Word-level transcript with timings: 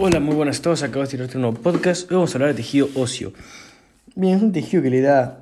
Hola, 0.00 0.20
muy 0.20 0.36
buenas 0.36 0.60
a 0.60 0.62
todos. 0.62 0.84
Acabo 0.84 1.02
de 1.02 1.10
tirarte 1.10 1.38
un 1.38 1.42
nuevo 1.42 1.60
podcast. 1.60 2.08
Hoy 2.08 2.14
vamos 2.14 2.32
a 2.32 2.38
hablar 2.38 2.50
de 2.50 2.54
tejido 2.54 2.88
óseo. 2.94 3.32
Bien, 4.14 4.36
es 4.36 4.42
un 4.42 4.52
tejido 4.52 4.80
que 4.80 4.90
le 4.90 5.00
da 5.00 5.40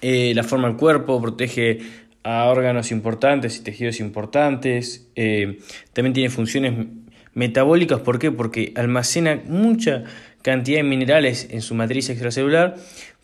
eh, 0.00 0.32
la 0.34 0.42
forma 0.42 0.66
al 0.66 0.76
cuerpo, 0.76 1.22
protege 1.22 1.78
a 2.24 2.46
órganos 2.46 2.90
importantes 2.90 3.58
y 3.58 3.62
tejidos 3.62 4.00
importantes. 4.00 5.06
Eh, 5.14 5.60
también 5.92 6.14
tiene 6.14 6.30
funciones 6.30 6.88
metabólicas. 7.34 8.00
¿Por 8.00 8.18
qué? 8.18 8.32
Porque 8.32 8.72
almacena 8.74 9.40
mucha 9.46 10.02
cantidad 10.42 10.78
de 10.78 10.82
minerales 10.82 11.46
en 11.52 11.62
su 11.62 11.76
matriz 11.76 12.10
extracelular. 12.10 12.74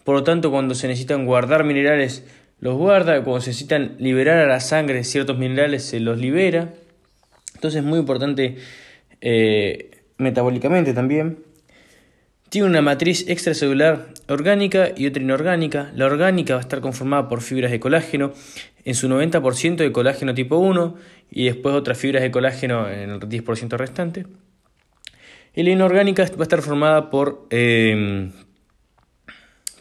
Por 0.04 0.14
lo 0.14 0.22
tanto, 0.22 0.52
cuando 0.52 0.76
se 0.76 0.86
necesitan 0.86 1.26
guardar 1.26 1.64
minerales, 1.64 2.22
los 2.60 2.76
guarda. 2.76 3.24
Cuando 3.24 3.40
se 3.40 3.50
necesitan 3.50 3.96
liberar 3.98 4.38
a 4.38 4.46
la 4.46 4.60
sangre 4.60 5.02
ciertos 5.02 5.38
minerales, 5.38 5.82
se 5.82 5.98
los 5.98 6.20
libera. 6.20 6.72
Entonces 7.56 7.80
es 7.80 7.84
muy 7.84 7.98
importante 7.98 8.58
eh, 9.20 9.90
metabólicamente 10.18 10.92
también. 10.92 11.44
Tiene 12.48 12.68
una 12.68 12.80
matriz 12.80 13.28
extracelular 13.28 14.08
orgánica 14.28 14.90
y 14.96 15.06
otra 15.06 15.22
inorgánica. 15.22 15.90
La 15.94 16.06
orgánica 16.06 16.54
va 16.54 16.60
a 16.60 16.62
estar 16.62 16.80
conformada 16.80 17.28
por 17.28 17.40
fibras 17.40 17.70
de 17.70 17.80
colágeno, 17.80 18.32
en 18.84 18.94
su 18.94 19.08
90% 19.08 19.76
de 19.76 19.90
colágeno 19.90 20.32
tipo 20.32 20.56
1 20.56 20.94
y 21.30 21.46
después 21.46 21.74
otras 21.74 21.98
fibras 21.98 22.22
de 22.22 22.30
colágeno 22.30 22.88
en 22.88 23.10
el 23.10 23.20
10% 23.20 23.76
restante. 23.76 24.26
Y 25.54 25.64
la 25.64 25.70
inorgánica 25.70 26.22
va 26.22 26.40
a 26.40 26.42
estar 26.42 26.62
formada 26.62 27.10
por... 27.10 27.46
Em, 27.50 28.30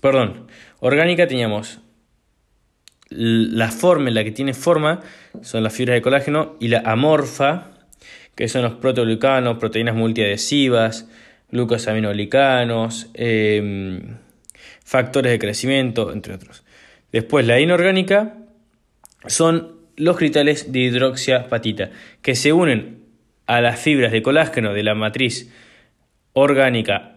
perdón, 0.01 0.47
orgánica 0.79 1.27
teníamos 1.27 1.81
la 3.09 3.69
forma 3.69 4.09
en 4.09 4.15
la 4.15 4.23
que 4.23 4.31
tiene 4.31 4.53
forma, 4.53 5.01
son 5.41 5.63
las 5.63 5.73
fibras 5.73 5.95
de 5.95 6.01
colágeno, 6.01 6.55
y 6.59 6.69
la 6.69 6.79
amorfa, 6.79 7.71
que 8.35 8.47
son 8.47 8.63
los 8.63 8.73
proteoglucanos, 8.73 9.57
proteínas 9.57 9.95
multiadhesivas, 9.95 11.09
glucosaminoglicanos, 11.51 13.09
em, 13.13 14.17
factores 14.83 15.31
de 15.31 15.39
crecimiento, 15.39 16.11
entre 16.11 16.33
otros. 16.33 16.63
Después, 17.11 17.47
la 17.47 17.59
inorgánica 17.59 18.35
son 19.25 19.75
los 19.95 20.17
cristales 20.17 20.71
de 20.71 20.79
hidroxiapatita, 20.79 21.91
que 22.21 22.35
se 22.35 22.51
unen 22.51 22.99
a 23.47 23.61
las 23.61 23.79
fibras 23.79 24.11
de 24.11 24.21
colágeno 24.21 24.73
de 24.73 24.83
la 24.83 24.95
matriz 24.95 25.51
orgánica 26.33 27.15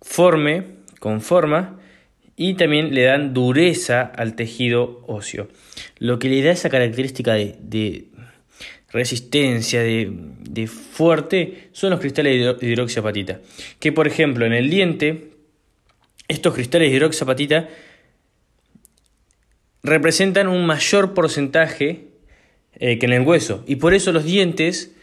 forme, 0.00 0.64
con 1.00 1.20
forma, 1.20 1.80
y 2.36 2.54
también 2.54 2.94
le 2.94 3.04
dan 3.04 3.32
dureza 3.32 4.02
al 4.02 4.34
tejido 4.34 5.02
óseo. 5.06 5.48
Lo 5.98 6.18
que 6.18 6.28
le 6.28 6.42
da 6.42 6.52
esa 6.52 6.68
característica 6.68 7.34
de 7.34 8.08
resistencia, 8.94 9.82
de, 9.82 10.66
fuerte, 10.68 11.68
son 11.72 11.90
los 11.90 12.00
cristales 12.00 12.58
de 12.60 12.66
hidroxiapatita. 12.66 13.40
Que 13.80 13.90
por 13.90 14.06
ejemplo 14.06 14.46
en 14.46 14.52
el 14.52 14.70
diente, 14.70 15.32
estos 16.28 16.54
cristales 16.54 16.90
de 16.90 16.96
hidroxiapatita 16.96 17.68
representan 19.82 20.46
un 20.46 20.64
mayor 20.64 21.12
porcentaje 21.12 22.06
eh, 22.76 22.98
que 22.98 23.06
en 23.06 23.12
el 23.12 23.22
hueso. 23.22 23.64
Y 23.66 23.76
por 23.76 23.94
eso 23.94 24.12
los 24.12 24.24
dientes 24.24 24.94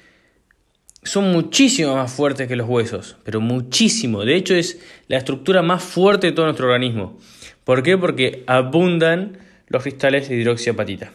son 1.03 1.31
muchísimo 1.33 1.95
más 1.95 2.13
fuertes 2.13 2.47
que 2.47 2.55
los 2.55 2.69
huesos, 2.69 3.17
pero 3.25 3.41
muchísimo. 3.41 4.23
De 4.23 4.35
hecho 4.35 4.55
es 4.55 4.79
la 5.09 5.17
estructura 5.17 5.61
más 5.61 5.83
fuerte 5.83 6.27
de 6.27 6.33
todo 6.33 6.45
nuestro 6.45 6.67
organismo. 6.67 7.19
¿Por 7.65 7.83
qué? 7.83 7.97
Porque 7.97 8.43
abundan 8.47 9.37
los 9.67 9.83
cristales 9.83 10.29
de 10.29 10.37
hidroxiapatita. 10.37 11.11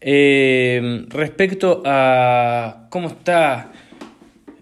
Eh, 0.00 1.04
respecto 1.08 1.82
a 1.84 2.86
cómo 2.90 3.08
está 3.08 3.72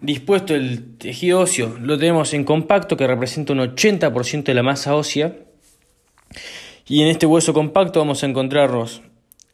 dispuesto 0.01 0.55
el 0.55 0.97
tejido 0.99 1.41
óseo, 1.41 1.77
lo 1.81 1.99
tenemos 1.99 2.35
en 2.35 2.45
compacto 2.45 2.97
que 2.97 3.07
representa 3.07 3.53
un 3.53 3.61
80% 3.61 4.45
de 4.45 4.55
la 4.55 4.63
masa 4.63 4.95
ósea. 4.95 5.37
Y 6.87 7.03
en 7.03 7.09
este 7.09 7.27
hueso 7.27 7.53
compacto 7.53 8.01
vamos 8.01 8.23
a 8.23 8.27
encontrarnos 8.27 9.03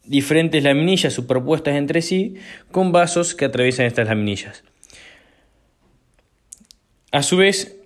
diferentes 0.05 0.62
laminillas 0.62 1.12
superpuestas 1.12 1.75
entre 1.75 2.03
sí 2.03 2.34
con 2.71 2.93
vasos 2.93 3.34
que 3.34 3.47
atraviesan 3.47 3.87
estas 3.87 4.06
laminillas. 4.09 4.65
A 7.11 7.22
su 7.22 7.37
vez, 7.37 7.77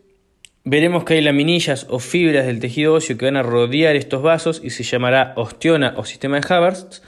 veremos 0.65 1.04
que 1.04 1.15
hay 1.15 1.20
laminillas 1.20 1.86
o 1.88 1.98
fibras 1.98 2.47
del 2.47 2.60
tejido 2.60 2.94
óseo 2.94 3.16
que 3.16 3.26
van 3.26 3.36
a 3.36 3.42
rodear 3.42 3.97
estos 3.97 4.22
vasos 4.22 4.60
y 4.62 4.70
se 4.70 4.82
llamará 4.82 5.32
osteona 5.36 5.94
o 5.97 6.04
sistema 6.04 6.41
de 6.41 6.54
Havertz 6.54 7.03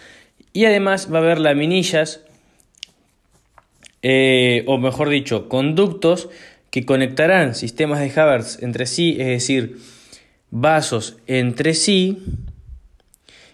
y 0.52 0.64
además 0.64 1.12
va 1.12 1.18
a 1.18 1.22
haber 1.22 1.38
laminillas, 1.38 2.24
eh, 4.02 4.64
o 4.66 4.78
mejor 4.78 5.08
dicho, 5.08 5.48
conductos 5.48 6.28
que 6.70 6.86
conectarán 6.86 7.54
sistemas 7.54 8.00
de 8.00 8.20
Havertz 8.20 8.62
entre 8.62 8.86
sí, 8.86 9.16
es 9.18 9.26
decir, 9.26 9.78
vasos 10.50 11.18
entre 11.26 11.74
sí, 11.74 12.18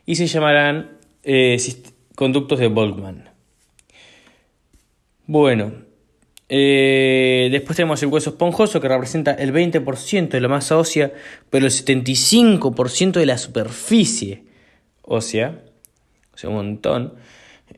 y 0.05 0.17
se 0.17 0.27
llamarán 0.27 0.99
eh, 1.25 1.57
conductos 2.15 2.59
de 2.59 2.69
Boltzmann. 2.69 3.31
Bueno, 5.27 5.73
eh, 6.49 7.49
después 7.51 7.77
tenemos 7.77 8.01
el 8.03 8.09
hueso 8.09 8.31
esponjoso 8.31 8.81
que 8.81 8.89
representa 8.89 9.33
el 9.33 9.53
20% 9.53 10.29
de 10.29 10.41
la 10.41 10.49
masa 10.49 10.79
ósea, 10.79 11.13
pero 11.51 11.67
el 11.67 11.73
75% 11.73 13.13
de 13.19 13.27
la 13.27 13.37
superficie 13.37 14.45
ósea 15.03 15.65
o 16.37 16.39
sea, 16.39 16.51
un 16.51 16.57
montón. 16.57 17.15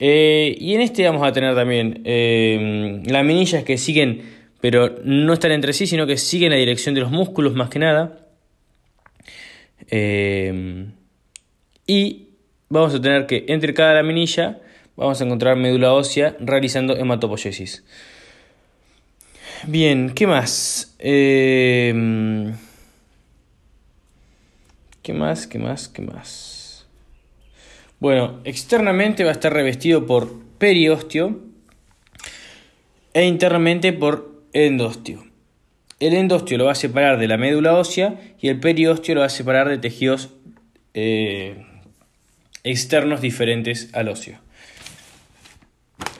Eh, 0.00 0.56
y 0.58 0.74
en 0.74 0.80
este 0.80 1.04
vamos 1.04 1.26
a 1.26 1.32
tener 1.32 1.54
también 1.54 2.02
eh, 2.04 3.00
laminillas 3.06 3.62
que 3.62 3.78
siguen, 3.78 4.22
pero 4.60 4.96
no 5.04 5.32
están 5.32 5.52
entre 5.52 5.72
sí, 5.72 5.86
sino 5.86 6.08
que 6.08 6.16
siguen 6.16 6.50
la 6.50 6.56
dirección 6.56 6.96
de 6.96 7.02
los 7.02 7.12
músculos 7.12 7.54
más 7.54 7.70
que 7.70 7.78
nada. 7.78 8.26
Eh, 9.90 10.86
y 11.86 12.30
vamos 12.68 12.94
a 12.96 13.00
tener 13.00 13.26
que 13.26 13.44
entre 13.46 13.72
cada 13.72 13.94
laminilla 13.94 14.58
vamos 14.96 15.20
a 15.20 15.24
encontrar 15.24 15.56
médula 15.56 15.92
ósea 15.92 16.36
realizando 16.40 16.96
hematopoiesis. 16.96 17.84
Bien, 19.68 20.10
¿qué 20.14 20.26
más? 20.26 20.96
¿Qué 20.98 21.94
más? 25.14 25.46
¿Qué 25.46 25.58
más? 25.60 25.88
¿Qué 25.88 26.02
más? 26.02 26.57
Bueno, 28.00 28.38
externamente 28.44 29.24
va 29.24 29.30
a 29.30 29.32
estar 29.32 29.52
revestido 29.52 30.06
por 30.06 30.40
periostio 30.58 31.40
e 33.12 33.24
internamente 33.24 33.92
por 33.92 34.44
endostio. 34.52 35.24
El 35.98 36.14
endostio 36.14 36.58
lo 36.58 36.66
va 36.66 36.72
a 36.72 36.76
separar 36.76 37.18
de 37.18 37.26
la 37.26 37.36
médula 37.36 37.74
ósea 37.74 38.20
y 38.40 38.48
el 38.48 38.60
periostio 38.60 39.16
lo 39.16 39.22
va 39.22 39.26
a 39.26 39.30
separar 39.30 39.68
de 39.68 39.78
tejidos 39.78 40.30
eh, 40.94 41.66
externos 42.62 43.20
diferentes 43.20 43.92
al 43.94 44.08
óseo. 44.08 44.38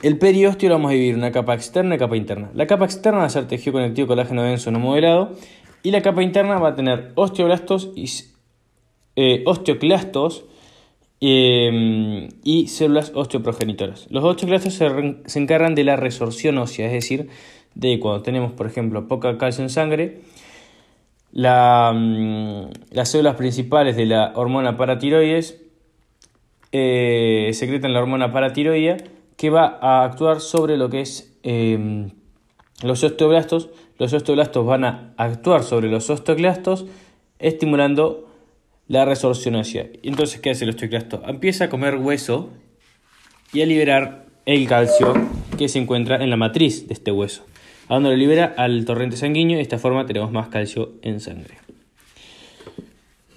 El 0.03 0.19
periostio 0.19 0.69
lo 0.69 0.77
vamos 0.77 0.91
a 0.91 0.95
dividir 0.95 1.15
en 1.15 1.21
una 1.21 1.31
capa 1.31 1.55
externa 1.55 1.95
y 1.95 1.99
capa 1.99 2.17
interna. 2.17 2.51
La 2.55 2.67
capa 2.67 2.87
externa 2.87 3.21
va 3.21 3.27
a 3.27 3.31
ser 3.31 3.47
tejido 3.47 3.75
conectivo 3.75 4.09
colágeno 4.09 4.43
denso 4.43 4.73
no 4.73 4.81
modelado 4.81 5.37
y 5.85 5.93
la 5.93 6.03
capa 6.03 6.25
interna 6.25 6.59
va 6.59 6.71
a 6.71 6.75
tener 6.75 7.13
osteoblastos 7.15 7.91
y 7.95 8.11
eh, 9.15 9.45
osteoclastos 9.47 10.45
Em, 11.21 12.29
y 12.45 12.69
células 12.69 13.11
osteoprogenitoras. 13.13 14.07
Los 14.09 14.23
osteoclastos 14.23 14.75
se, 14.75 14.89
se, 15.27 15.39
encargan 15.41 15.75
de 15.75 15.83
la 15.83 15.97
resorción 15.97 16.59
ósea, 16.59 16.87
es 16.87 16.93
decir, 16.93 17.29
de 17.75 17.99
cuando 17.99 18.23
tenemos, 18.23 18.53
por 18.53 18.67
ejemplo, 18.67 19.09
poca 19.09 19.37
calcio 19.37 19.65
en 19.65 19.71
sangre, 19.71 20.21
mm, 21.33 22.63
las 22.93 23.09
células 23.11 23.35
principales 23.35 23.97
de 23.97 24.07
la 24.07 24.33
hormona 24.37 24.77
paratiroides 24.77 25.61
eh, 26.71 27.51
secretan 27.55 27.95
la 27.95 28.01
hormona 28.01 28.31
paratiroidea 28.31 28.99
que 29.37 29.51
va 29.51 29.79
a 29.81 30.05
actuar 30.05 30.41
sobre 30.41 30.77
lo 30.77 30.91
que 30.91 31.01
es 31.01 31.37
em, 31.43 32.11
los 32.83 33.03
osteoblastos. 33.03 33.71
Los 33.99 34.13
osteoblastos 34.13 34.65
van 34.67 34.85
a 34.85 35.15
actuar 35.17 35.65
sobre 35.65 35.89
los 35.89 36.11
osteoclastos, 36.11 36.87
estimulando 37.39 38.28
la 38.89 39.05
resorción 39.05 39.55
ósea. 39.55 39.87
Entonces, 40.03 40.41
¿qué 40.41 40.51
hace 40.51 40.65
el 40.65 40.71
osteoclasto? 40.71 41.23
Empieza 41.27 41.65
a 41.65 41.69
comer 41.69 41.97
hueso 41.97 42.51
y 43.53 43.61
a 43.61 43.67
liberar 43.67 44.27
el 44.47 44.67
calcio 44.67 45.15
que 45.59 45.69
se 45.69 45.79
encuentra 45.79 46.17
en 46.23 46.31
la 46.31 46.37
matriz 46.37 46.89
de 46.89 46.95
este 46.95 47.13
hueso. 47.13 47.45
A 47.89 47.95
donde 47.95 48.11
lo 48.11 48.17
libera 48.17 48.55
al 48.57 48.85
torrente 48.85 49.17
sanguíneo 49.17 49.57
de 49.57 49.63
esta 49.63 49.79
forma 49.79 50.07
tenemos 50.07 50.33
más 50.33 50.49
calcio 50.49 50.93
en 51.03 51.21
sangre. 51.21 51.59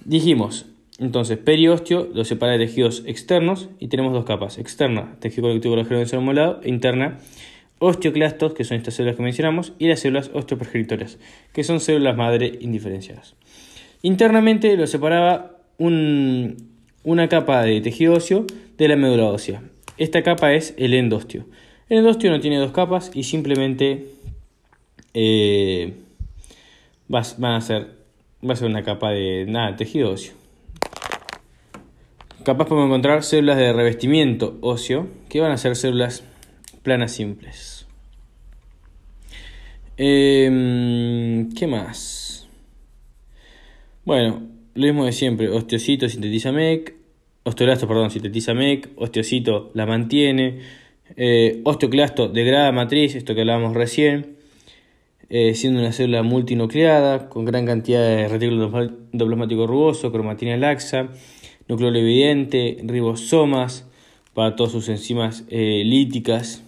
Dijimos, 0.03 0.65
entonces, 1.00 1.38
periosteo 1.38 2.09
lo 2.13 2.24
separa 2.25 2.53
de 2.53 2.65
tejidos 2.65 3.03
externos 3.06 3.69
y 3.80 3.88
tenemos 3.88 4.13
dos 4.13 4.24
capas. 4.25 4.57
Externa, 4.57 5.15
tejido 5.19 5.48
colectivo 5.48 5.75
de 5.75 6.19
molado, 6.19 6.62
e 6.63 6.69
interna, 6.69 7.18
osteoclastos, 7.80 8.53
que 8.53 8.63
son 8.63 8.77
estas 8.77 8.94
células 8.94 9.15
que 9.15 9.24
mencionamos, 9.24 9.74
y 9.80 9.88
las 9.88 10.00
células 10.00 10.30
osteoprogenitoras, 10.33 11.18
que 11.53 11.63
son 11.63 11.80
células 11.80 12.15
madre 12.15 12.57
indiferenciadas. 12.62 13.36
Internamente 14.01 14.75
lo 14.77 14.88
separaba 14.88 15.57
una 15.77 17.27
capa 17.30 17.63
de 17.63 17.81
tejido 17.81 18.13
óseo 18.13 18.45
de 18.77 18.88
la 18.88 18.95
médula 18.95 19.25
ósea. 19.25 19.63
Esta 19.98 20.24
capa 20.24 20.53
es 20.53 20.74
el 20.77 20.94
endostio. 20.94 21.45
El 21.89 22.00
endostio 22.00 22.31
no 22.31 22.39
tiene 22.39 22.57
dos 22.57 22.71
capas 22.71 23.12
y 23.13 23.24
simplemente 23.24 24.07
eh, 25.13 25.94
va, 27.13 27.19
a 27.19 27.62
ser, 27.62 27.88
va 28.48 28.53
a 28.53 28.56
ser 28.56 28.68
una 28.68 28.83
capa 28.83 29.12
de 29.12 29.45
nada, 29.48 29.75
tejido 29.75 30.12
óseo. 30.12 30.33
Capaz 32.44 32.65
podemos 32.65 32.88
encontrar 32.88 33.24
células 33.24 33.57
de 33.57 33.71
revestimiento 33.71 34.57
óseo, 34.62 35.07
que 35.30 35.42
van 35.42 35.51
a 35.51 35.57
ser 35.57 35.75
células 35.75 36.24
planas 36.81 37.12
simples. 37.12 37.86
Em, 39.98 41.51
¿Qué 41.53 41.68
más? 41.68 42.31
Bueno, 44.12 44.42
lo 44.74 44.84
mismo 44.88 45.06
de 45.06 45.13
siempre. 45.13 45.48
Osteocito 45.48 46.10
sintetiza 46.10 46.52
MEC. 46.52 46.96
Osteoblasto, 47.44 47.88
perdón, 47.88 48.12
sintetiza 48.12 48.54
MEC. 48.54 48.90
Osteocito 48.98 49.72
la 49.74 49.86
mantiene. 49.86 50.60
Eh, 51.16 51.62
osteoclasto 51.63 52.28
degrada 52.28 52.74
matriz, 52.74 53.16
esto 53.16 53.34
que 53.34 53.40
hablábamos 53.40 53.74
recién. 53.74 54.36
Eh, 55.30 55.56
siendo 55.56 55.80
una 55.80 55.94
célula 55.94 56.24
multinucleada, 56.24 57.30
con 57.30 57.46
gran 57.46 57.66
cantidad 57.66 58.02
de 58.06 58.28
retículo 58.28 58.66
endoplasmático 59.13 59.66
rugoso, 59.66 60.12
cromatina 60.12 60.58
laxa 60.58 61.08
núcleo 61.69 61.96
evidente, 61.96 62.80
ribosomas 62.84 63.88
para 64.34 64.58
todas 64.58 64.74
sus 64.74 64.90
enzimas 64.90 65.46
eh, 65.48 65.84
líticas, 65.86 66.66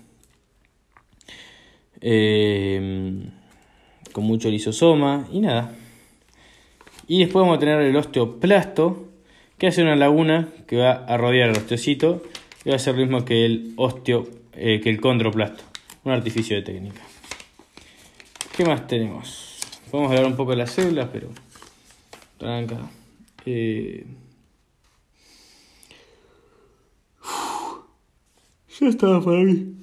eh, 2.00 3.20
con 4.14 4.24
mucho 4.24 4.50
lisosoma 4.50 5.28
y 5.30 5.42
nada. 5.42 5.76
Y 7.08 7.20
después 7.20 7.42
vamos 7.42 7.58
a 7.58 7.60
tener 7.60 7.82
el 7.82 7.96
osteoplasto, 7.96 9.10
que 9.58 9.68
hace 9.68 9.82
una 9.82 9.96
laguna 9.96 10.50
que 10.68 10.78
va 10.78 10.92
a 10.92 11.18
rodear 11.18 11.50
el 11.50 11.58
osteocito 11.58 12.24
y 12.66 12.70
va 12.70 12.76
a 12.76 12.80
ser 12.80 12.96
lo 12.96 13.02
mismo 13.02 13.26
que 13.26 13.46
el 13.46 13.74
osteo, 13.76 14.28
eh, 14.54 14.80
que 14.82 14.90
el 14.90 15.00
condroplasto, 15.00 15.64
un 16.04 16.12
artificio 16.12 16.56
de 16.56 16.64
técnica. 16.64 17.02
¿Qué 18.56 18.66
más 18.66 18.88
tenemos? 18.88 19.60
Podemos 19.90 20.12
hablar 20.12 20.28
un 20.28 20.36
poco 20.36 20.52
de 20.52 20.58
las 20.58 20.72
células, 20.72 21.10
pero 21.12 21.30
tranca. 22.38 22.90
Ya 23.46 24.04
estaba 28.88 29.24
para 29.24 29.40
mí. 29.40 29.74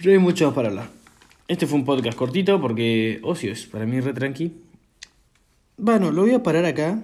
Ya 0.00 0.12
hay 0.12 0.18
mucho 0.18 0.54
para 0.54 0.68
hablar. 0.68 0.88
Este 1.48 1.66
fue 1.66 1.78
un 1.78 1.84
podcast 1.84 2.16
cortito 2.16 2.60
porque 2.60 3.18
ocio 3.22 3.52
es 3.52 3.66
para 3.66 3.86
mí 3.86 4.00
re 4.00 4.12
tranqui. 4.12 4.52
Bueno, 5.82 6.10
lo 6.12 6.20
voy 6.20 6.34
a 6.34 6.42
parar 6.42 6.66
acá 6.66 6.98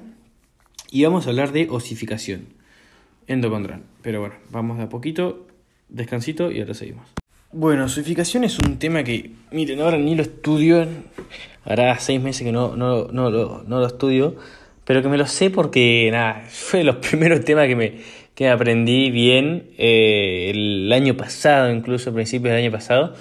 y 0.91 1.03
vamos 1.03 1.27
a 1.27 1.31
hablar 1.31 1.51
de 1.53 1.67
osificación 1.71 2.49
endocondral. 3.27 3.81
Pero 4.03 4.21
bueno, 4.21 4.35
vamos 4.51 4.77
de 4.77 4.85
a 4.85 4.89
poquito, 4.91 5.47
descansito 5.89 6.51
y 6.51 6.61
ahora 6.61 6.75
seguimos. 6.75 7.09
Bueno, 7.53 7.87
osificación 7.87 8.45
es 8.45 8.59
un 8.59 8.79
tema 8.79 9.03
que, 9.03 9.31
miren, 9.51 9.81
ahora 9.81 9.97
ni 9.97 10.15
lo 10.15 10.21
estudio, 10.21 10.87
hará 11.65 11.99
seis 11.99 12.21
meses 12.21 12.43
que 12.43 12.53
no, 12.53 12.77
no, 12.77 13.07
no, 13.07 13.31
no, 13.31 13.63
no 13.63 13.81
lo 13.81 13.87
estudio, 13.87 14.37
pero 14.85 15.01
que 15.01 15.09
me 15.09 15.17
lo 15.17 15.27
sé 15.27 15.49
porque, 15.49 16.11
nada, 16.13 16.45
fue 16.47 16.81
de 16.81 16.85
los 16.85 16.97
primeros 17.09 17.47
temas 17.47 17.69
que 17.69 17.77
me, 17.77 18.01
que 18.35 18.51
aprendí 18.51 19.11
bien 19.11 19.71
eh, 19.79 20.51
el 20.51 20.93
año 20.93 21.17
pasado, 21.17 21.73
incluso 21.73 22.11
a 22.11 22.13
principios 22.13 22.53
del 22.53 22.65
año 22.65 22.73
pasado. 22.73 23.15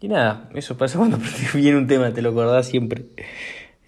Y 0.00 0.06
nada, 0.06 0.48
eso 0.54 0.76
pasa 0.78 0.96
cuando 0.96 1.16
aprendí 1.16 1.60
bien 1.60 1.74
un 1.74 1.88
tema, 1.88 2.12
te 2.12 2.22
lo 2.22 2.30
acordás 2.30 2.68
siempre. 2.68 3.06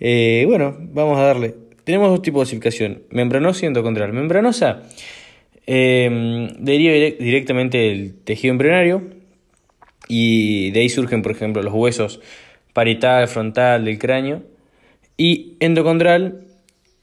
Eh, 0.00 0.44
bueno, 0.46 0.76
vamos 0.78 1.18
a 1.18 1.22
darle. 1.22 1.54
Tenemos 1.84 2.10
dos 2.10 2.22
tipos 2.22 2.40
de 2.40 2.42
osificación, 2.42 3.02
membranosa 3.10 3.64
y 3.64 3.68
endocondral. 3.68 4.12
Membranosa 4.12 4.82
eh, 5.66 6.48
deriva 6.58 6.92
directamente 7.18 7.78
del 7.78 8.14
tejido 8.24 8.52
embrionario 8.52 9.02
y 10.08 10.70
de 10.70 10.80
ahí 10.80 10.88
surgen, 10.88 11.22
por 11.22 11.32
ejemplo, 11.32 11.62
los 11.62 11.72
huesos 11.72 12.20
parietal, 12.72 13.26
frontal 13.28 13.84
del 13.84 13.98
cráneo. 13.98 14.42
Y 15.16 15.56
endocondral 15.60 16.46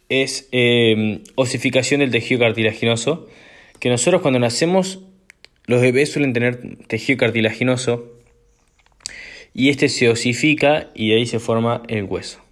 es 0.07 0.49
osificación 1.35 1.99
del 1.99 2.11
tejido 2.11 2.41
cartilaginoso 2.41 3.27
que 3.79 3.89
nosotros 3.89 4.21
cuando 4.21 4.39
nacemos, 4.39 5.01
los 5.67 5.81
bebés 5.81 6.11
suelen 6.11 6.33
tener 6.33 6.77
tejido 6.87 7.17
cartilaginoso 7.17 8.11
y 9.53 9.69
este 9.69 9.89
se 9.89 10.09
osifica 10.09 10.91
y 10.93 11.09
de 11.09 11.15
ahí 11.15 11.25
se 11.25 11.39
forma 11.39 11.83
el 11.87 12.03
hueso. 12.03 12.44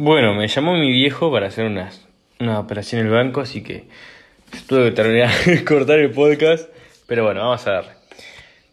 Bueno, 0.00 0.32
me 0.32 0.46
llamó 0.46 0.76
mi 0.76 0.92
viejo 0.92 1.32
para 1.32 1.48
hacer 1.48 1.64
una, 1.64 1.90
una 2.38 2.60
operación 2.60 3.00
en 3.00 3.08
el 3.08 3.12
banco, 3.12 3.40
así 3.40 3.64
que 3.64 3.86
tuve 4.68 4.84
que 4.84 4.90
terminar 4.92 5.28
de 5.44 5.64
cortar 5.64 5.98
el 5.98 6.12
podcast, 6.12 6.70
pero 7.08 7.24
bueno, 7.24 7.40
vamos 7.40 7.66
a 7.66 7.72
darle. 7.72 7.90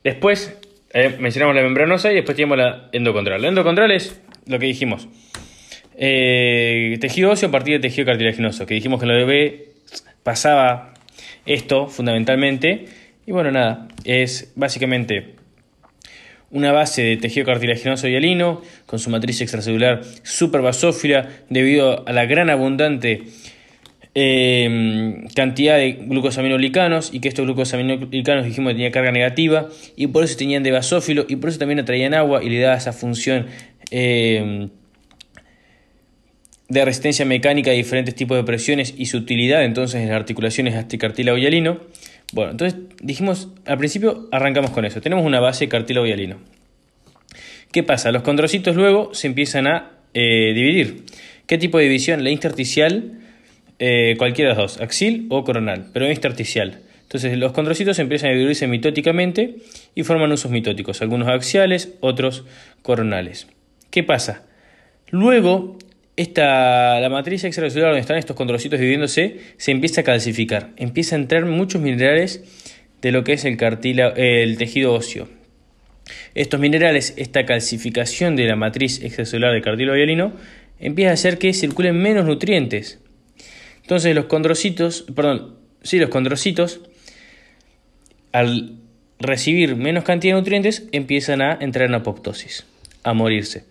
Después 0.03 0.55
eh, 0.93 1.17
mencionamos 1.19 1.55
la 1.55 1.63
membranosa 1.63 2.11
y 2.11 2.15
después 2.17 2.35
tenemos 2.35 2.59
la 2.59 2.89
endocondral. 2.91 3.41
La 3.41 3.47
endocondral 3.47 3.89
es 3.89 4.21
lo 4.45 4.59
que 4.59 4.67
dijimos. 4.67 5.07
Eh, 5.97 6.95
tejido 7.01 7.31
óseo 7.31 7.49
a 7.49 7.51
partir 7.51 7.73
de 7.73 7.79
tejido 7.79 8.05
cartilaginoso, 8.05 8.67
que 8.67 8.75
dijimos 8.75 8.99
que 8.99 9.07
en 9.07 9.11
el 9.11 9.25
bebé 9.25 9.69
pasaba 10.21 10.93
esto, 11.47 11.87
fundamentalmente, 11.87 12.85
y 13.25 13.31
bueno, 13.31 13.49
nada, 13.49 13.87
es 14.03 14.53
básicamente 14.55 15.34
una 16.51 16.71
base 16.71 17.01
de 17.01 17.17
tejido 17.17 17.45
cartilaginoso 17.45 18.07
y 18.07 18.15
alino, 18.15 18.61
con 18.85 18.99
su 18.99 19.09
matriz 19.09 19.41
extracelular 19.41 20.01
superbasófila, 20.23 21.29
debido 21.49 22.07
a 22.07 22.13
la 22.13 22.25
gran 22.25 22.49
abundante 22.49 23.23
eh, 24.17 25.25
cantidad 25.35 25.75
de 25.75 25.91
glucosaminoglicanos 25.91 27.13
y 27.13 27.19
que 27.19 27.27
estos 27.27 27.45
glucosaminoglicanos 27.45 28.45
dijimos 28.45 28.69
que 28.69 28.75
tenían 28.75 28.93
carga 28.93 29.11
negativa 29.11 29.67
y 29.97 30.07
por 30.07 30.23
eso 30.23 30.37
tenían 30.37 30.63
de 30.63 30.71
basófilo 30.71 31.25
y 31.27 31.35
por 31.35 31.49
eso 31.49 31.59
también 31.59 31.79
atraían 31.79 32.13
agua 32.13 32.41
y 32.41 32.49
le 32.49 32.59
daba 32.59 32.77
esa 32.77 32.93
función 32.93 33.47
eh, 33.91 34.69
de 36.69 36.85
resistencia 36.85 37.25
mecánica 37.25 37.71
a 37.71 37.73
diferentes 37.73 38.15
tipos 38.15 38.37
de 38.37 38.45
presiones 38.45 38.93
y 38.97 39.07
su 39.07 39.17
utilidad 39.17 39.65
entonces 39.65 40.01
en 40.01 40.07
las 40.07 40.15
articulaciones 40.15 40.75
este 40.75 40.97
cartílago 40.97 41.37
y 41.37 41.45
alino. 41.45 41.81
Bueno, 42.33 42.51
entonces 42.51 42.79
dijimos, 43.01 43.49
al 43.65 43.77
principio 43.77 44.27
arrancamos 44.31 44.71
con 44.71 44.85
eso, 44.85 45.01
tenemos 45.01 45.25
una 45.25 45.39
base 45.39 45.67
cartílago 45.69 46.05
y 46.05 46.11
alino. 46.11 46.37
¿Qué 47.71 47.83
pasa? 47.83 48.11
Los 48.11 48.23
condrocitos 48.23 48.75
luego 48.75 49.13
se 49.13 49.27
empiezan 49.27 49.67
a 49.67 49.91
eh, 50.13 50.53
dividir. 50.53 51.03
¿Qué 51.45 51.57
tipo 51.57 51.77
de 51.77 51.83
división? 51.83 52.23
La 52.23 52.29
intersticial, 52.29 53.19
eh, 53.79 54.15
cualquiera 54.17 54.51
de 54.51 54.55
las 54.57 54.77
dos, 54.77 54.81
axil 54.81 55.27
o 55.29 55.43
coronal, 55.43 55.87
pero 55.93 56.09
intersticial. 56.09 56.79
Entonces 57.03 57.37
los 57.37 57.51
condrocitos 57.51 57.99
empiezan 57.99 58.31
a 58.31 58.33
dividirse 58.33 58.67
mitóticamente 58.67 59.57
y 59.93 60.03
forman 60.03 60.31
usos 60.31 60.51
mitóticos, 60.51 61.01
algunos 61.01 61.27
axiales, 61.27 61.93
otros 61.99 62.45
coronales. 62.81 63.47
¿Qué 63.91 64.03
pasa? 64.03 64.43
Luego 65.09 65.77
esta, 66.17 66.99
la 66.99 67.09
matriz 67.09 67.43
extracelular 67.43 67.91
donde 67.91 68.01
están 68.01 68.17
estos 68.17 68.35
condrocitos 68.35 68.79
dividiéndose 68.79 69.39
se 69.57 69.71
empieza 69.71 70.01
a 70.01 70.03
calcificar, 70.03 70.71
empieza 70.77 71.15
a 71.15 71.19
entrar 71.19 71.45
muchos 71.45 71.81
minerales 71.81 72.43
de 73.01 73.11
lo 73.11 73.23
que 73.23 73.33
es 73.33 73.45
el, 73.45 73.57
el 74.17 74.57
tejido 74.57 74.93
óseo. 74.93 75.27
Estos 76.33 76.59
minerales, 76.59 77.13
esta 77.17 77.45
calcificación 77.45 78.35
de 78.35 78.45
la 78.45 78.55
matriz 78.55 79.01
extracelular 79.01 79.53
del 79.53 79.61
cartílago 79.61 79.97
hialino, 79.97 80.33
empieza 80.79 81.11
a 81.11 81.13
hacer 81.13 81.37
que 81.37 81.53
circulen 81.53 82.01
menos 82.01 82.25
nutrientes. 82.25 82.99
Entonces 83.81 84.15
los 84.15 84.25
condrocitos, 84.25 85.05
perdón, 85.15 85.57
sí, 85.81 85.99
los 85.99 86.09
condrocitos, 86.09 86.81
al 88.31 88.79
recibir 89.19 89.75
menos 89.75 90.03
cantidad 90.03 90.35
de 90.35 90.41
nutrientes, 90.41 90.87
empiezan 90.91 91.41
a 91.41 91.57
entrar 91.59 91.89
en 91.89 91.95
apoptosis, 91.95 92.65
a 93.03 93.13
morirse. 93.13 93.65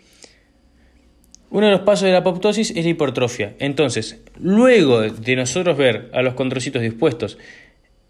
Uno 1.55 1.67
de 1.67 1.73
los 1.73 1.83
pasos 1.83 2.07
de 2.07 2.11
la 2.11 2.19
apoptosis 2.19 2.73
es 2.73 2.85
la 2.85 2.91
hipertrofia. 2.91 3.55
Entonces, 3.61 4.21
luego 4.41 5.03
de 5.03 5.37
nosotros 5.37 5.79
ver 5.79 6.11
a 6.13 6.21
los 6.21 6.35
condrocitos 6.35 6.83
dispuestos 6.83 7.39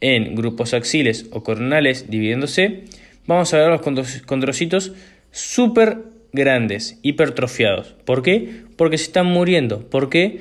en 0.00 0.34
grupos 0.34 0.72
axiles 0.72 1.26
o 1.30 1.42
coronales 1.42 2.08
dividiéndose, 2.08 2.84
vamos 3.26 3.52
a 3.52 3.58
ver 3.58 3.66
a 3.66 3.70
los 3.76 3.82
condrocitos 4.24 4.94
súper 5.30 5.98
grandes, 6.32 6.98
hipertrofiados. 7.02 7.94
¿Por 8.06 8.22
qué? 8.22 8.62
Porque 8.78 8.96
se 8.96 9.04
están 9.04 9.26
muriendo. 9.26 9.90
¿Por 9.90 10.08
qué? 10.08 10.40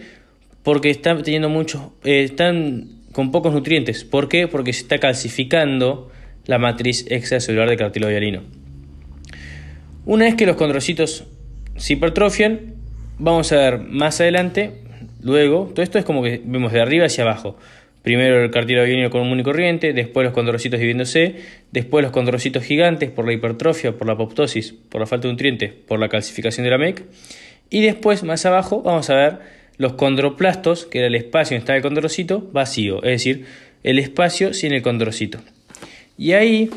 Porque 0.64 0.90
están 0.90 1.24
teniendo 1.24 1.50
muchos, 1.50 1.82
eh, 2.06 2.24
están 2.24 2.88
con 3.12 3.34
pocos 3.34 3.54
nutrientes. 3.54 4.06
¿Por 4.06 4.30
qué? 4.30 4.48
Porque 4.48 4.72
se 4.72 4.84
está 4.84 5.00
calcificando 5.00 6.10
la 6.46 6.58
matriz 6.58 7.06
extracelular 7.10 7.70
de 7.70 7.76
cartílago 7.76 8.14
hialino. 8.14 8.44
Una 10.06 10.24
vez 10.24 10.36
que 10.36 10.46
los 10.46 10.56
condrocitos 10.56 11.26
se 11.76 11.94
hipertrofian, 11.94 12.73
Vamos 13.20 13.52
a 13.52 13.58
ver 13.58 13.80
más 13.80 14.20
adelante, 14.22 14.72
luego, 15.22 15.72
todo 15.74 15.84
esto 15.84 16.00
es 16.00 16.06
como 16.06 16.24
que 16.24 16.42
vemos 16.44 16.74
de 16.74 16.82
arriba 16.82 17.06
hacia 17.06 17.24
abajo. 17.24 17.58
Primero 18.02 18.44
el 18.44 18.52
cartílago 18.52 19.10
común 19.12 19.40
y 19.40 19.44
corriente, 19.44 19.94
después 19.94 20.26
los 20.26 20.34
condrocitos 20.34 20.80
dividiéndose, 20.80 21.36
después 21.72 22.04
los 22.04 22.12
condrocitos 22.12 22.64
gigantes 22.64 23.12
por 23.12 23.26
la 23.26 23.34
hipertrofia, 23.34 23.94
por 23.94 24.08
la 24.08 24.14
apoptosis, 24.14 24.74
por 24.74 25.00
la 25.00 25.08
falta 25.08 25.28
de 25.28 25.34
nutrientes, 25.34 25.72
por 25.72 26.00
la 26.00 26.10
calcificación 26.10 26.66
de 26.66 26.72
la 26.72 26.78
MEC. 26.78 27.04
Y 27.70 27.82
después, 27.82 28.24
más 28.24 28.46
abajo, 28.46 28.82
vamos 28.82 29.10
a 29.10 29.16
ver 29.16 29.40
los 29.78 29.94
condroplastos, 29.94 30.86
que 30.86 30.98
era 30.98 31.08
el 31.08 31.16
espacio 31.16 31.56
donde 31.56 31.64
está 31.64 31.76
el 31.76 31.82
condrocito, 31.82 32.50
vacío, 32.52 32.98
es 33.04 33.12
decir, 33.12 33.46
el 33.84 34.00
espacio 34.00 34.54
sin 34.54 34.74
el 34.74 34.82
condrocito. 34.82 35.40
Y 36.18 36.34
ahí 36.34 36.70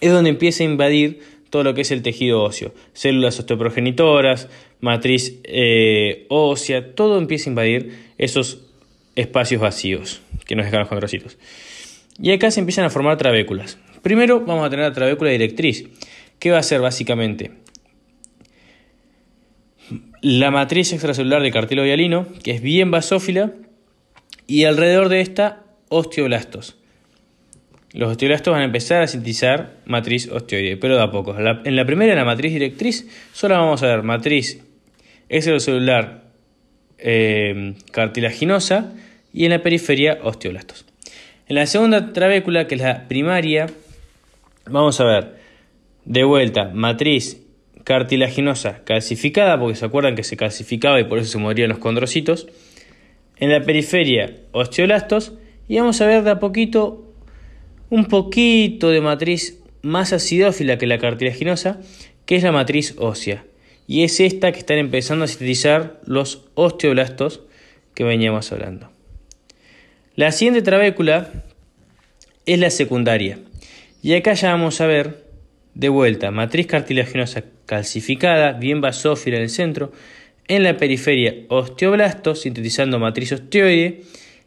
es 0.00 0.12
donde 0.12 0.30
empieza 0.30 0.62
a 0.62 0.66
invadir 0.66 1.20
todo 1.50 1.64
lo 1.64 1.74
que 1.74 1.80
es 1.80 1.90
el 1.90 2.02
tejido 2.02 2.42
óseo, 2.42 2.74
células 2.92 3.38
osteoprogenitoras, 3.38 4.48
matriz 4.80 5.40
eh, 5.44 6.26
ósea, 6.28 6.94
todo 6.94 7.18
empieza 7.18 7.48
a 7.48 7.52
invadir 7.52 7.98
esos 8.18 8.60
espacios 9.16 9.60
vacíos 9.60 10.22
que 10.46 10.54
nos 10.54 10.66
dejan 10.66 10.80
los 10.80 10.88
condrocitos. 10.88 11.38
Y 12.20 12.32
acá 12.32 12.50
se 12.50 12.60
empiezan 12.60 12.84
a 12.84 12.90
formar 12.90 13.16
trabéculas. 13.16 13.78
Primero 14.02 14.40
vamos 14.40 14.66
a 14.66 14.70
tener 14.70 14.86
la 14.86 14.92
trabécula 14.92 15.30
directriz, 15.30 15.88
que 16.38 16.50
va 16.50 16.58
a 16.58 16.62
ser 16.62 16.80
básicamente 16.80 17.52
la 20.20 20.50
matriz 20.50 20.92
extracelular 20.92 21.42
de 21.42 21.50
cartílago 21.50 21.86
hialino, 21.86 22.26
que 22.42 22.50
es 22.52 22.62
bien 22.62 22.90
basófila, 22.90 23.52
y 24.46 24.64
alrededor 24.64 25.08
de 25.08 25.20
esta 25.20 25.62
osteoblastos. 25.88 26.76
Los 27.92 28.10
osteoblastos 28.10 28.52
van 28.52 28.62
a 28.62 28.64
empezar 28.64 29.02
a 29.02 29.06
sintetizar 29.06 29.76
matriz 29.86 30.28
osteoide, 30.30 30.76
pero 30.76 30.96
de 30.96 31.02
a 31.02 31.10
poco. 31.10 31.36
En 31.38 31.76
la 31.76 31.84
primera, 31.86 32.14
la 32.14 32.24
matriz 32.24 32.52
directriz, 32.52 33.08
solo 33.32 33.54
vamos 33.54 33.82
a 33.82 33.86
ver 33.86 34.02
matriz 34.02 34.62
extracelular 35.28 36.24
eh, 36.98 37.74
cartilaginosa 37.92 38.92
y 39.32 39.44
en 39.44 39.50
la 39.50 39.62
periferia 39.62 40.18
osteoblastos. 40.22 40.86
En 41.48 41.56
la 41.56 41.66
segunda 41.66 42.12
trabécula, 42.12 42.66
que 42.66 42.74
es 42.74 42.80
la 42.80 43.08
primaria, 43.08 43.66
vamos 44.66 45.00
a 45.00 45.04
ver 45.04 45.38
de 46.04 46.24
vuelta 46.24 46.70
matriz 46.74 47.42
cartilaginosa 47.84 48.84
calcificada, 48.84 49.58
porque 49.58 49.76
se 49.76 49.86
acuerdan 49.86 50.14
que 50.14 50.24
se 50.24 50.36
calcificaba 50.36 51.00
y 51.00 51.04
por 51.04 51.18
eso 51.18 51.30
se 51.30 51.38
morían 51.38 51.70
los 51.70 51.78
condrocitos. 51.78 52.48
En 53.38 53.50
la 53.50 53.62
periferia, 53.62 54.34
osteoblastos. 54.52 55.34
Y 55.68 55.78
vamos 55.78 56.00
a 56.00 56.06
ver 56.06 56.22
de 56.22 56.30
a 56.30 56.38
poquito 56.38 57.14
un 57.90 58.06
poquito 58.06 58.90
de 58.90 59.00
matriz 59.00 59.62
más 59.82 60.12
acidófila 60.12 60.76
que 60.76 60.86
la 60.86 60.98
cartilaginosa, 60.98 61.80
que 62.26 62.36
es 62.36 62.42
la 62.42 62.52
matriz 62.52 62.94
ósea. 62.98 63.44
Y 63.88 64.04
es 64.04 64.20
esta 64.20 64.52
que 64.52 64.58
están 64.58 64.76
empezando 64.78 65.24
a 65.24 65.28
sintetizar 65.28 65.98
los 66.04 66.44
osteoblastos 66.54 67.40
que 67.94 68.04
veníamos 68.04 68.52
hablando. 68.52 68.90
La 70.14 70.30
siguiente 70.30 70.62
trabécula 70.62 71.32
es 72.44 72.58
la 72.58 72.70
secundaria. 72.70 73.38
Y 74.02 74.14
acá 74.14 74.34
ya 74.34 74.50
vamos 74.50 74.80
a 74.82 74.86
ver 74.86 75.24
de 75.74 75.88
vuelta 75.88 76.30
matriz 76.30 76.66
cartilaginosa 76.66 77.44
calcificada, 77.64 78.52
bien 78.52 78.82
basófila 78.82 79.36
en 79.36 79.44
el 79.44 79.50
centro, 79.50 79.90
en 80.48 80.64
la 80.64 80.76
periferia 80.76 81.34
osteoblastos, 81.48 82.42
sintetizando 82.42 82.98
matriz 82.98 83.32
osteoide, 83.32 84.02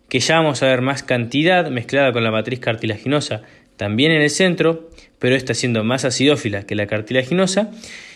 que 0.07 0.19
ya 0.19 0.37
vamos 0.37 0.61
a 0.61 0.67
ver 0.67 0.81
más 0.81 1.01
cantidad 1.01 1.69
mezclada 1.71 2.13
con 2.13 2.23
la 2.23 2.31
matriz 2.31 2.59
cartilaginosa, 2.59 3.41
también 3.75 4.11
en 4.11 4.21
el 4.21 4.29
centro, 4.29 4.89
pero 5.17 5.35
esta 5.35 5.55
siendo 5.55 5.83
más 5.83 6.05
acidófila 6.05 6.63
que 6.67 6.75
la 6.75 6.85
cartilaginosa, 6.85 7.71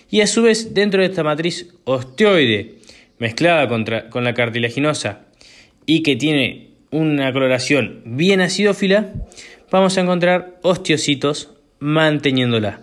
y 0.10 0.22
a 0.22 0.28
su 0.28 0.44
vez 0.44 0.74
dentro 0.74 1.02
de 1.02 1.08
esta 1.08 1.24
matriz 1.24 1.74
osteoide 1.84 2.76
mezclada 3.18 3.68
con 4.10 4.24
la 4.24 4.34
cartilaginosa 4.34 5.26
y 5.86 6.04
que 6.04 6.16
tiene 6.16 6.72
una 6.92 7.32
coloración 7.34 8.02
bien 8.06 8.42
acidófila, 8.42 9.14
vamos 9.72 9.98
a 9.98 10.02
encontrar 10.02 10.58
osteocitos 10.62 11.52
manteniéndola. 11.80 12.82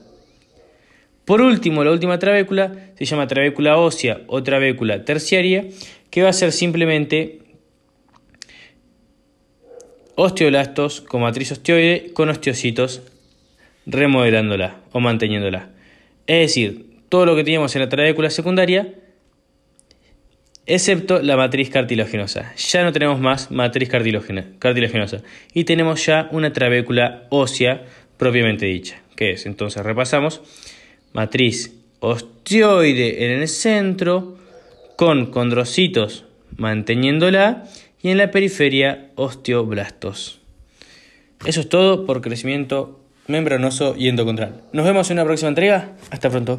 Por 1.25 1.41
último, 1.41 1.85
la 1.85 1.93
última 1.93 2.19
trabécula 2.19 2.91
se 2.97 3.05
llama 3.05 3.27
trabécula 3.27 3.79
ósea 3.79 4.23
o 4.27 4.43
trabécula 4.43 5.05
terciaria, 5.05 5.67
que 6.11 6.23
va 6.23 6.31
a 6.31 6.35
ser 6.35 6.53
simplemente 6.53 7.39
osteoblastos 10.15 11.01
con 11.01 11.23
matriz 11.23 11.53
osteoide 11.53 12.13
con 12.13 12.29
osteocitos 12.29 13.03
remodelándola 13.87 14.81
o 14.93 15.01
manteniéndola. 15.01 15.71
Es 16.27 16.49
decir, 16.49 16.92
todo 17.13 17.27
lo 17.27 17.37
que 17.37 17.45
teníamos 17.45 17.77
en 17.77 17.83
la 17.83 17.91
trabécula 17.91 18.31
secundaria, 18.31 18.95
excepto 20.65 21.21
la 21.21 21.37
matriz 21.37 21.69
cartilaginosa. 21.69 22.55
Ya 22.57 22.85
no 22.85 22.93
tenemos 22.95 23.21
más 23.21 23.51
matriz 23.51 23.91
cartilaginosa 23.91 25.23
y 25.53 25.65
tenemos 25.65 26.07
ya 26.07 26.31
una 26.33 26.55
trabécula 26.55 27.25
ósea 27.29 27.83
propiamente 28.17 28.65
dicha. 28.65 29.03
¿Qué 29.15 29.33
es? 29.33 29.45
Entonces 29.45 29.85
repasamos 29.85 30.41
matriz 31.13 31.75
osteoide 32.01 33.27
en 33.27 33.43
el 33.43 33.49
centro, 33.49 34.39
con 34.97 35.27
condrocitos 35.27 36.25
manteniéndola 36.57 37.65
y 38.03 38.09
en 38.09 38.17
la 38.17 38.31
periferia 38.31 39.11
osteoblastos. 39.17 40.41
Eso 41.45 41.61
es 41.61 41.69
todo 41.69 42.07
por 42.07 42.23
crecimiento 42.23 43.03
membranoso 43.27 43.95
y 43.99 44.09
endocontral. 44.09 44.63
Nos 44.73 44.87
vemos 44.87 45.11
en 45.11 45.19
una 45.19 45.25
próxima 45.25 45.51
entrega. 45.51 45.93
Hasta 46.11 46.31
pronto. 46.31 46.59